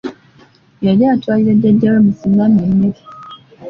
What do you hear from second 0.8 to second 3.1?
Yali atwalira Jjajja we Musimami emmere.